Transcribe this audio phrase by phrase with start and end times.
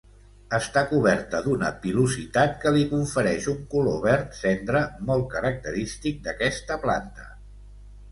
[0.57, 4.81] Està coberta d'una pilositat que li confereix un color verd cendra
[5.11, 7.29] molt característic d'aquesta planta.